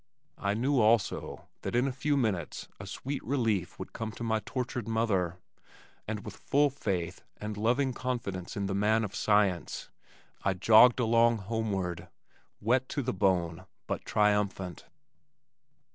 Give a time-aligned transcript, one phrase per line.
[0.39, 4.39] I knew also that in a few minutes a sweet relief would come to my
[4.43, 5.37] tortured mother,
[6.07, 9.91] and with full faith and loving confidence in the man of science,
[10.41, 12.07] I jogged along homeward,
[12.59, 14.85] wet to the bone but triumphant.